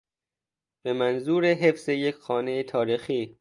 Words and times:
به 0.83 0.93
منظور 0.93 1.45
حفظ 1.53 1.89
یک 1.89 2.15
خانهی 2.15 2.63
تاریخی 2.63 3.29